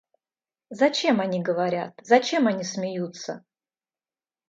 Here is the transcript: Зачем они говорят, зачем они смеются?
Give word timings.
Зачем 0.71 1.21
они 1.21 1.43
говорят, 1.43 1.93
зачем 2.01 2.47
они 2.47 2.63
смеются? 2.63 3.45